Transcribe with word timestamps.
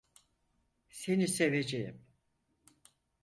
Seni 0.89 1.27
seveceğim 1.27 2.05